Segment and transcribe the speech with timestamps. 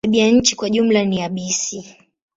[0.05, 1.95] Tabianchi kwa jumla ni yabisi.